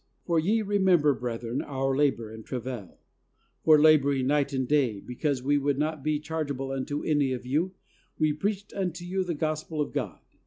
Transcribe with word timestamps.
For 0.25 0.39
ye 0.39 0.63
remember, 0.63 1.13
brethren, 1.13 1.61
our 1.61 1.95
labor 1.95 2.31
and 2.31 2.43
travail; 2.43 2.97
for 3.63 3.79
laboring 3.79 4.25
night 4.25 4.51
and 4.51 4.67
day, 4.67 4.99
because 4.99 5.43
we 5.43 5.59
would 5.59 5.77
not 5.77 6.01
be 6.03 6.17
chargeable 6.19 6.71
unto 6.71 7.03
any 7.03 7.33
of 7.33 7.45
you, 7.45 7.75
we 8.17 8.33
preached 8.33 8.73
unto 8.73 9.05
you 9.05 9.23
the 9.23 9.35
Gospel 9.35 9.79
of 9.79 9.93
God. 9.93 10.19